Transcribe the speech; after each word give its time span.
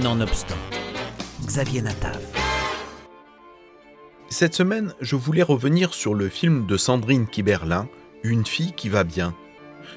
Nonobstant, 0.00 0.56
Xavier 1.44 1.82
Natav. 1.82 2.18
Cette 4.30 4.54
semaine, 4.54 4.94
je 5.02 5.16
voulais 5.16 5.42
revenir 5.42 5.92
sur 5.92 6.14
le 6.14 6.30
film 6.30 6.64
de 6.64 6.78
Sandrine 6.78 7.26
Kiberlin, 7.26 7.86
Une 8.22 8.46
fille 8.46 8.72
qui 8.72 8.88
va 8.88 9.04
bien. 9.04 9.34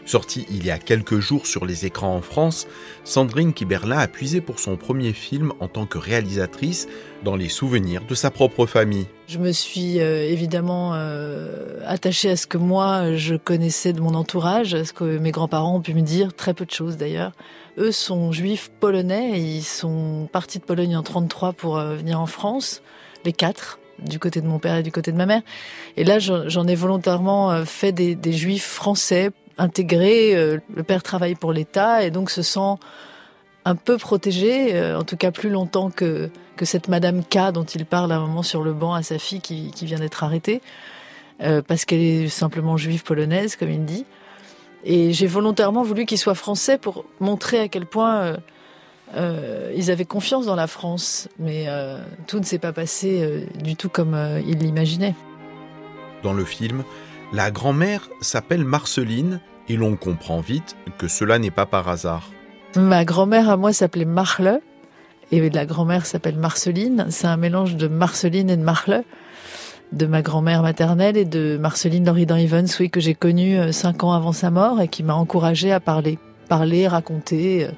Sorti 0.05 0.45
il 0.49 0.65
y 0.65 0.69
a 0.69 0.79
quelques 0.79 1.19
jours 1.19 1.47
sur 1.47 1.65
les 1.65 1.85
écrans 1.85 2.13
en 2.13 2.21
France, 2.21 2.67
Sandrine 3.05 3.53
Kiberlin 3.53 3.97
a 3.97 4.07
puisé 4.09 4.41
pour 4.41 4.59
son 4.59 4.75
premier 4.75 5.13
film 5.13 5.53
en 5.61 5.69
tant 5.69 5.85
que 5.85 5.97
réalisatrice 5.97 6.89
dans 7.23 7.37
les 7.37 7.49
souvenirs 7.49 8.03
de 8.05 8.15
sa 8.15 8.31
propre 8.31 8.65
famille. 8.65 9.07
Je 9.27 9.39
me 9.39 9.53
suis 9.53 10.01
euh, 10.01 10.29
évidemment 10.29 10.93
euh, 10.93 11.79
attachée 11.85 12.29
à 12.29 12.35
ce 12.35 12.47
que 12.47 12.57
moi 12.57 13.15
je 13.15 13.35
connaissais 13.35 13.93
de 13.93 14.01
mon 14.01 14.13
entourage, 14.13 14.73
à 14.73 14.83
ce 14.83 14.91
que 14.91 15.17
mes 15.17 15.31
grands-parents 15.31 15.77
ont 15.77 15.81
pu 15.81 15.93
me 15.93 16.01
dire, 16.01 16.33
très 16.33 16.53
peu 16.53 16.65
de 16.65 16.71
choses 16.71 16.97
d'ailleurs. 16.97 17.31
Eux 17.77 17.91
sont 17.91 18.31
juifs 18.31 18.71
polonais, 18.79 19.39
ils 19.39 19.63
sont 19.63 20.29
partis 20.31 20.59
de 20.59 20.63
Pologne 20.63 20.95
en 20.95 21.03
33 21.03 21.53
pour 21.53 21.77
euh, 21.77 21.95
venir 21.95 22.19
en 22.19 22.25
France, 22.25 22.81
les 23.25 23.33
quatre 23.33 23.79
du 23.99 24.19
côté 24.19 24.41
de 24.41 24.47
mon 24.47 24.59
père 24.59 24.75
et 24.75 24.83
du 24.83 24.91
côté 24.91 25.11
de 25.13 25.17
ma 25.17 25.25
mère. 25.25 25.41
Et 25.95 26.03
là, 26.03 26.19
j'en 26.19 26.67
ai 26.67 26.75
volontairement 26.75 27.63
fait 27.65 27.93
des, 27.93 28.33
juifs 28.33 28.65
français 28.65 29.31
intégré. 29.57 30.35
Euh, 30.35 30.59
le 30.73 30.83
père 30.83 31.03
travaille 31.03 31.35
pour 31.35 31.53
l'État 31.53 32.03
et 32.03 32.11
donc 32.11 32.29
se 32.29 32.41
sent 32.41 32.75
un 33.65 33.75
peu 33.75 33.97
protégé, 33.97 34.75
euh, 34.75 34.99
en 34.99 35.03
tout 35.03 35.17
cas 35.17 35.31
plus 35.31 35.49
longtemps 35.49 35.89
que, 35.89 36.29
que 36.55 36.65
cette 36.65 36.87
Madame 36.87 37.23
K 37.23 37.51
dont 37.51 37.63
il 37.63 37.85
parle 37.85 38.11
à 38.11 38.17
un 38.17 38.19
moment 38.19 38.43
sur 38.43 38.61
le 38.61 38.73
banc 38.73 38.93
à 38.93 39.01
sa 39.01 39.17
fille 39.17 39.41
qui, 39.41 39.71
qui 39.71 39.85
vient 39.85 39.99
d'être 39.99 40.23
arrêtée, 40.23 40.61
euh, 41.41 41.61
parce 41.61 41.85
qu'elle 41.85 42.01
est 42.01 42.29
simplement 42.29 42.77
juive 42.77 43.03
polonaise, 43.03 43.55
comme 43.55 43.71
il 43.71 43.83
dit. 43.85 44.05
Et 44.85 45.13
j'ai 45.13 45.27
volontairement 45.27 45.83
voulu 45.83 46.05
qu'il 46.05 46.17
soit 46.17 46.35
français 46.35 46.77
pour 46.77 47.05
montrer 47.19 47.59
à 47.59 47.67
quel 47.67 47.85
point 47.85 48.37
euh, 49.15 49.73
ils 49.75 49.91
avaient 49.91 50.05
confiance 50.05 50.45
dans 50.45 50.55
la 50.55 50.67
France, 50.67 51.27
mais 51.39 51.67
tout 52.27 52.39
ne 52.39 52.45
s'est 52.45 52.59
pas 52.59 52.71
passé 52.71 53.47
du 53.63 53.75
tout 53.75 53.89
comme 53.89 54.15
ils 54.45 54.57
l'imaginaient. 54.57 55.15
Dans 56.21 56.33
le 56.33 56.45
film, 56.45 56.83
la 57.33 57.51
grand-mère 57.51 58.09
s'appelle 58.21 58.63
Marceline 58.63 59.39
et 59.67 59.75
l'on 59.75 59.95
comprend 59.95 60.39
vite 60.39 60.75
que 60.97 61.07
cela 61.07 61.39
n'est 61.39 61.51
pas 61.51 61.65
par 61.65 61.89
hasard. 61.89 62.29
Ma 62.75 63.05
grand-mère 63.05 63.49
à 63.49 63.57
moi 63.57 63.73
s'appelait 63.73 64.05
Marle 64.05 64.61
et 65.31 65.49
la 65.49 65.65
grand-mère 65.65 66.05
s'appelle 66.05 66.37
Marceline. 66.37 67.07
C'est 67.09 67.27
un 67.27 67.37
mélange 67.37 67.75
de 67.75 67.87
Marceline 67.87 68.49
et 68.49 68.57
de 68.57 68.63
Marle, 68.63 69.03
de 69.91 70.05
ma 70.05 70.21
grand-mère 70.21 70.61
maternelle 70.61 71.17
et 71.17 71.25
de 71.25 71.57
Marceline 71.59 72.05
Loridan 72.05 72.35
Evans, 72.35 72.67
oui, 72.79 72.89
que 72.89 72.99
j'ai 72.99 73.13
connue 73.15 73.57
euh, 73.57 73.71
cinq 73.71 74.03
ans 74.03 74.13
avant 74.13 74.31
sa 74.31 74.51
mort 74.51 74.81
et 74.81 74.87
qui 74.87 75.03
m'a 75.03 75.13
encouragée 75.13 75.71
à 75.71 75.79
parler, 75.79 76.17
parler, 76.49 76.87
raconter. 76.87 77.65
Euh. 77.65 77.71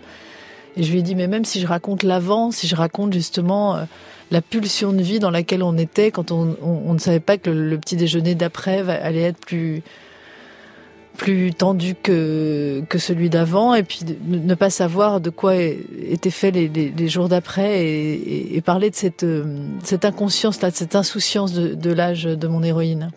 Et 0.78 0.84
je 0.84 0.92
lui 0.92 1.00
ai 1.00 1.02
dit, 1.02 1.16
mais 1.16 1.28
même 1.28 1.46
si 1.46 1.60
je 1.60 1.68
raconte 1.68 2.04
l'avant, 2.04 2.52
si 2.52 2.68
je 2.68 2.76
raconte 2.76 3.14
justement 3.14 3.76
euh, 3.76 3.84
la 4.32 4.42
pulsion 4.42 4.94
de 4.94 5.02
vie 5.02 5.20
dans 5.20 5.32
laquelle 5.32 5.64
on 5.64 5.78
était 5.78 6.12
quand 6.12 6.32
on, 6.32 6.94
ne 6.94 7.00
savait 7.00 7.20
pas 7.20 7.38
que 7.38 7.50
le, 7.50 7.78
petit 7.78 7.96
déjeuner 7.96 8.36
d'après 8.36 8.88
allait 8.90 9.22
être 9.22 9.40
plus 9.40 9.82
plus 11.18 11.54
tendu 11.54 11.96
que, 11.96 12.84
que 12.90 12.98
celui 12.98 13.30
d'avant 13.30 13.74
et 13.74 13.84
puis 13.84 14.02
ne 14.28 14.56
pas 14.56 14.70
savoir 14.70 15.20
de 15.20 15.30
quoi 15.30 15.56
étaient 15.56 16.30
faits 16.30 16.54
les, 16.54 17.10
jours 17.10 17.28
d'après 17.28 17.86
et, 17.86 18.62
parler 18.62 18.90
de 18.90 18.96
cette, 18.96 19.26
cette 19.84 20.06
inconscience 20.06 20.62
là, 20.62 20.72
de 20.72 20.76
cette 20.76 20.96
insouciance 20.96 21.54
de, 21.54 21.74
de 21.74 21.92
l'âge 21.92 22.24
de 22.24 22.48
mon 22.48 22.64
héroïne. 22.64 23.12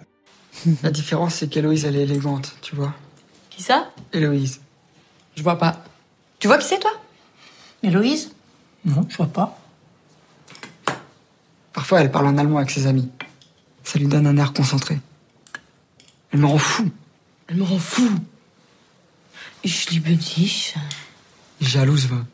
La 0.82 0.90
différence 0.90 1.34
c'est 1.34 1.48
qu'Héloïse 1.48 1.84
elle 1.84 1.96
est 1.96 2.02
élégante, 2.02 2.54
tu 2.62 2.74
vois. 2.74 2.94
Qui 3.50 3.62
ça? 3.62 3.90
Héloïse. 4.12 4.60
Je 5.36 5.42
vois 5.42 5.58
pas. 5.58 5.84
Tu 6.38 6.48
vois 6.48 6.58
qui 6.58 6.66
c'est 6.66 6.80
toi? 6.80 6.92
Héloïse? 7.82 8.32
Non, 8.84 9.06
je 9.08 9.16
vois 9.16 9.26
pas. 9.26 9.58
Parfois, 11.72 12.00
elle 12.00 12.10
parle 12.10 12.26
en 12.26 12.38
allemand 12.38 12.58
avec 12.58 12.70
ses 12.70 12.86
amis. 12.86 13.08
Ça 13.84 13.98
lui 13.98 14.06
donne 14.06 14.26
un 14.26 14.36
air 14.36 14.52
concentré. 14.52 14.98
Elle 16.32 16.40
me 16.40 16.46
rend 16.46 16.58
fou. 16.58 16.90
Elle 17.50 17.56
me 17.56 17.64
rend 17.64 17.78
fou. 17.78 18.08
Ich 19.64 19.90
liebe 19.90 20.14
dich. 20.16 20.74
Jalouse, 21.60 22.06
va. 22.06 22.24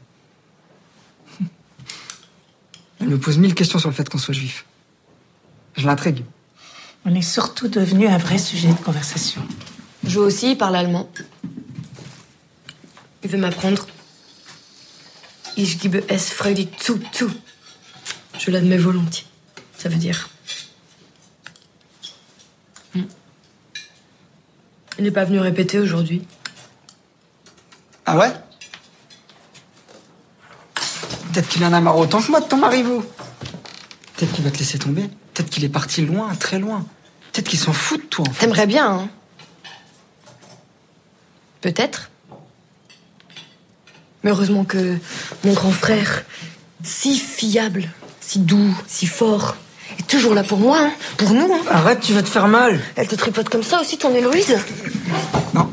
Elle 3.00 3.08
me 3.08 3.18
pose 3.18 3.38
mille 3.38 3.54
questions 3.54 3.78
sur 3.78 3.88
le 3.88 3.94
fait 3.94 4.08
qu'on 4.08 4.18
soit 4.18 4.34
juif. 4.34 4.64
Je 5.76 5.86
l'intrigue. 5.86 6.24
On 7.04 7.14
est 7.14 7.22
surtout 7.22 7.68
devenu 7.68 8.06
un 8.06 8.18
vrai 8.18 8.38
sujet 8.38 8.68
de 8.68 8.84
conversation. 8.84 9.42
Je 10.06 10.18
aussi 10.18 10.54
parle 10.54 10.76
allemand. 10.76 11.08
Il 13.24 13.30
veut 13.30 13.38
m'apprendre. 13.38 13.86
Ich 15.56 15.80
gebe 15.80 16.04
es 16.08 16.30
freudig 16.30 16.68
zu, 16.78 17.00
zu. 17.12 17.26
Je 18.38 18.50
l'admets 18.50 18.76
volontiers 18.76 19.26
ça 19.76 19.88
veut 19.88 19.98
dire. 19.98 20.28
Il 24.98 25.04
n'est 25.04 25.10
pas 25.10 25.24
venu 25.24 25.38
répéter 25.38 25.78
aujourd'hui. 25.78 26.26
Ah 28.06 28.16
ouais? 28.16 28.32
Peut-être 31.32 31.48
qu'il 31.48 31.64
en 31.64 31.72
a 31.72 31.80
marre 31.80 31.98
autant 31.98 32.22
que 32.22 32.30
moi 32.30 32.40
de 32.40 32.46
ton 32.46 32.56
mari, 32.56 32.82
vous. 32.82 33.02
Peut-être 34.16 34.32
qu'il 34.32 34.44
va 34.44 34.50
te 34.50 34.58
laisser 34.58 34.78
tomber. 34.78 35.02
Peut-être 35.34 35.50
qu'il 35.50 35.64
est 35.64 35.68
parti 35.68 36.00
loin, 36.00 36.34
très 36.34 36.58
loin. 36.58 36.86
Peut-être 37.32 37.48
qu'il 37.48 37.58
s'en 37.58 37.74
fout 37.74 38.00
de 38.00 38.06
toi. 38.06 38.24
En 38.26 38.32
T'aimerais 38.32 38.66
bien, 38.66 38.90
hein 38.90 39.08
Peut-être. 41.60 42.10
Mais 44.22 44.30
heureusement 44.30 44.64
que 44.64 44.96
mon 45.44 45.52
grand 45.52 45.72
frère, 45.72 46.24
si 46.82 47.18
fiable, 47.18 47.90
si 48.20 48.38
doux, 48.38 48.74
si 48.86 49.06
fort, 49.06 49.56
est 49.98 50.06
toujours 50.06 50.34
là 50.34 50.42
pour 50.42 50.58
moi, 50.58 50.78
hein. 50.80 50.90
pour 51.16 51.30
nous. 51.32 51.52
Hein. 51.52 51.60
Arrête, 51.70 52.00
tu 52.00 52.12
vas 52.12 52.22
te 52.22 52.28
faire 52.28 52.48
mal. 52.48 52.80
Elle 52.96 53.08
te 53.08 53.14
tripote 53.14 53.48
comme 53.48 53.62
ça 53.62 53.80
aussi, 53.80 53.98
ton 53.98 54.14
Héloïse 54.14 54.56
Non. 55.54 55.70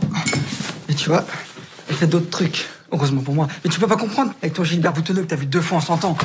Mais 0.88 0.96
tu 0.96 1.10
vois, 1.10 1.26
elle 1.90 1.96
fait 1.96 2.08
d'autres 2.08 2.30
trucs. 2.30 2.68
Heureusement 2.92 3.22
pour 3.22 3.34
moi. 3.34 3.48
Mais 3.64 3.72
tu 3.72 3.80
peux 3.80 3.88
pas 3.88 3.98
comprendre 3.98 4.34
avec 4.42 4.54
ton 4.54 4.64
Gilbert 4.64 4.94
Boutonneux 4.94 5.24
que 5.24 5.28
t'as 5.28 5.36
vu 5.36 5.48
deux 5.48 5.62
fois 5.62 5.80
en 5.80 5.82
100 5.82 6.06
ans. 6.06 6.18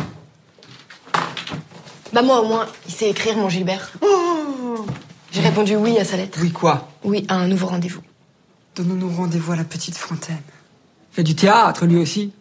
Bah 2.13 2.23
moi 2.23 2.41
au 2.41 2.49
moins, 2.49 2.67
il 2.87 2.95
sait 2.95 3.09
écrire 3.11 3.37
mon 3.37 3.49
Gilbert. 3.49 3.91
Oh. 4.03 4.85
J'ai 5.33 5.41
répondu 5.41 5.77
oui 5.77 5.99
à 5.99 6.05
sa 6.05 6.17
lettre. 6.17 6.39
Oui 6.43 6.53
quoi? 6.53 6.89
Oui 7.05 7.25
à 7.29 7.37
un 7.37 7.47
nouveau 7.49 7.67
rendez-vous. 7.67 8.01
Donnons-nous 8.77 9.11
rendez-vous 9.11 9.53
à 9.53 9.57
la 9.57 9.65
petite 9.65 9.97
fontaine. 9.97 10.41
Fait 11.13 11.23
du 11.23 11.35
théâtre 11.35 11.87
lui 11.87 11.97
aussi. 11.97 12.33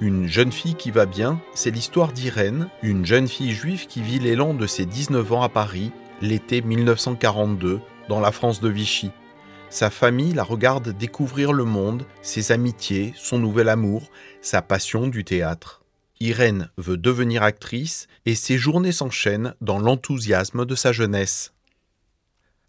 Une 0.00 0.26
jeune 0.26 0.50
fille 0.50 0.74
qui 0.74 0.90
va 0.90 1.06
bien, 1.06 1.40
c'est 1.54 1.70
l'histoire 1.70 2.12
d'Irène, 2.12 2.68
une 2.82 3.06
jeune 3.06 3.28
fille 3.28 3.52
juive 3.52 3.86
qui 3.86 4.02
vit 4.02 4.18
l'élan 4.18 4.52
de 4.52 4.66
ses 4.66 4.86
19 4.86 5.32
ans 5.32 5.42
à 5.42 5.48
Paris, 5.48 5.92
l'été 6.20 6.62
1942, 6.62 7.80
dans 8.08 8.18
la 8.18 8.32
France 8.32 8.60
de 8.60 8.68
Vichy. 8.68 9.12
Sa 9.70 9.90
famille 9.90 10.34
la 10.34 10.42
regarde 10.42 10.96
découvrir 10.96 11.52
le 11.52 11.64
monde, 11.64 12.06
ses 12.22 12.50
amitiés, 12.50 13.12
son 13.16 13.38
nouvel 13.38 13.68
amour, 13.68 14.10
sa 14.42 14.62
passion 14.62 15.06
du 15.06 15.22
théâtre. 15.22 15.82
Irène 16.18 16.70
veut 16.76 16.96
devenir 16.96 17.44
actrice 17.44 18.08
et 18.26 18.34
ses 18.34 18.58
journées 18.58 18.92
s'enchaînent 18.92 19.54
dans 19.60 19.78
l'enthousiasme 19.78 20.64
de 20.64 20.74
sa 20.74 20.90
jeunesse. 20.90 21.53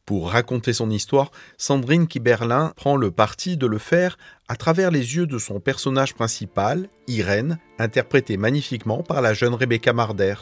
Pour 0.06 0.30
raconter 0.30 0.72
son 0.72 0.92
histoire, 0.92 1.32
Sandrine 1.58 2.06
Kiberlin 2.06 2.74
prend 2.76 2.96
le 2.96 3.10
parti 3.10 3.58
de 3.58 3.66
le 3.66 3.80
faire 3.80 4.20
à 4.48 4.56
travers 4.56 4.92
les 4.92 5.16
yeux 5.16 5.26
de 5.26 5.40
son 5.40 5.60
personnage 5.60 6.14
principal, 6.14 6.90
Irène, 7.08 7.58
interprétée 7.80 8.38
magnifiquement 8.38 9.02
par 9.02 9.24
la 9.24 9.34
jeune 9.34 9.56
Rebecca 9.56 9.94
Marder. 9.94 10.36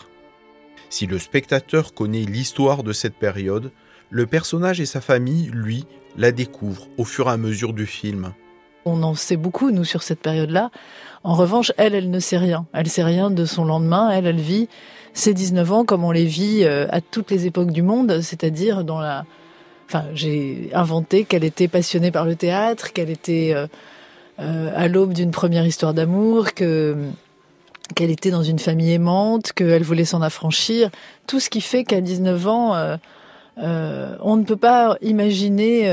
Si 0.90 1.08
le 1.08 1.18
spectateur 1.18 1.94
connaît 1.94 2.26
l'histoire 2.26 2.84
de 2.84 2.92
cette 2.92 3.16
période, 3.16 3.72
le 4.10 4.26
personnage 4.26 4.82
et 4.82 4.86
sa 4.86 5.00
famille, 5.00 5.50
lui, 5.54 5.86
la 6.18 6.34
découvrent 6.34 6.90
au 6.98 7.06
fur 7.06 7.30
et 7.30 7.32
à 7.32 7.38
mesure 7.38 7.72
du 7.72 7.86
film. 7.86 8.34
On 8.84 9.02
en 9.02 9.16
sait 9.16 9.38
beaucoup, 9.38 9.72
nous, 9.72 9.86
sur 9.86 10.04
cette 10.04 10.20
période-là. 10.20 10.72
En 11.24 11.36
revanche, 11.36 11.72
elle, 11.78 11.96
elle 11.96 12.12
ne 12.12 12.20
sait 12.20 12.38
rien. 12.38 12.66
Elle 12.74 12.90
sait 12.90 13.02
rien 13.02 13.32
de 13.32 13.46
son 13.46 13.64
lendemain. 13.64 14.10
Elle, 14.10 14.28
elle 14.28 14.42
vit 14.42 14.68
ses 15.14 15.34
19 15.34 15.72
ans 15.72 15.86
comme 15.86 16.04
on 16.04 16.12
les 16.12 16.26
vit 16.26 16.66
euh, 16.66 16.86
à 16.90 17.00
toutes 17.00 17.32
les 17.32 17.46
époques 17.46 17.72
du 17.72 17.82
monde, 17.82 18.20
c'est-à-dire 18.20 18.84
dans 18.84 19.00
la, 19.00 19.26
Enfin, 19.88 20.06
j'ai 20.14 20.70
inventé 20.74 21.24
qu'elle 21.24 21.44
était 21.44 21.68
passionnée 21.68 22.12
par 22.12 22.26
le 22.26 22.36
théâtre, 22.36 22.94
qu'elle 22.94 23.10
était 23.10 23.52
euh, 23.54 23.68
euh, 24.40 24.72
à 24.76 24.88
l'aube 24.88 25.14
d'une 25.14 25.32
première 25.32 25.66
histoire 25.66 25.94
d'amour, 25.94 26.54
que 26.54 26.96
qu'elle 27.96 28.10
était 28.10 28.32
dans 28.32 28.44
une 28.44 28.60
famille 28.60 28.94
aimante, 28.94 29.52
qu'elle 29.52 29.84
voulait 29.84 30.06
s'en 30.06 30.22
affranchir. 30.22 30.90
Tout 31.28 31.40
ce 31.40 31.50
qui 31.50 31.62
fait 31.62 31.84
qu'à 31.84 32.02
19 32.02 32.48
ans, 32.48 32.74
euh, 32.76 34.16
on 34.22 34.38
ne 34.38 34.44
peut 34.44 34.56
pas 34.56 34.98
imaginer 35.02 35.84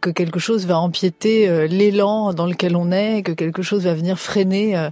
que 0.00 0.10
quelque 0.10 0.40
chose 0.40 0.66
va 0.66 0.78
empiéter 0.78 1.68
l'élan 1.68 2.32
dans 2.32 2.46
lequel 2.46 2.74
on 2.76 2.90
est, 2.90 3.22
que 3.22 3.32
quelque 3.32 3.62
chose 3.62 3.84
va 3.84 3.94
venir 3.94 4.18
freiner 4.18 4.88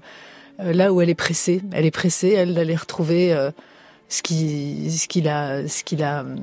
là 0.59 0.93
où 0.93 1.01
elle 1.01 1.09
est 1.09 1.15
pressée. 1.15 1.63
Elle 1.73 1.87
est 1.87 1.91
pressée, 1.91 2.35
elle 2.37 2.55
d'aller 2.55 2.77
retrouver 2.77 3.35
ce 4.13 4.23
qui, 4.23 4.91
ce 4.91 5.09
qui 5.09 5.23
la, 5.23 5.67
ce 5.67 5.83
qui 5.83 5.97
la 5.97 6.21
hum, 6.21 6.37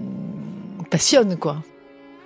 passionne, 0.89 1.37
quoi. 1.37 1.61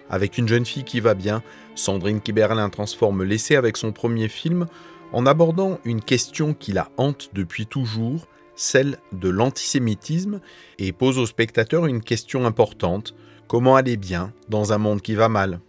Avec 0.09 0.37
une 0.37 0.47
jeune 0.47 0.65
fille 0.65 0.83
qui 0.83 0.99
va 0.99 1.13
bien, 1.13 1.41
Sandrine 1.75 2.21
Kiberlin 2.21 2.69
transforme 2.69 3.23
l'essai 3.23 3.55
avec 3.55 3.77
son 3.77 3.91
premier 3.91 4.27
film 4.27 4.67
en 5.11 5.25
abordant 5.25 5.79
une 5.85 6.01
question 6.01 6.53
qui 6.53 6.73
la 6.73 6.89
hante 6.97 7.29
depuis 7.33 7.67
toujours, 7.67 8.27
celle 8.55 8.97
de 9.11 9.29
l'antisémitisme, 9.29 10.39
et 10.79 10.91
pose 10.91 11.17
au 11.17 11.25
spectateur 11.25 11.85
une 11.85 12.01
question 12.01 12.45
importante, 12.45 13.15
comment 13.47 13.75
aller 13.75 13.97
bien 13.97 14.33
dans 14.49 14.73
un 14.73 14.77
monde 14.77 15.01
qui 15.01 15.15
va 15.15 15.29
mal? 15.29 15.59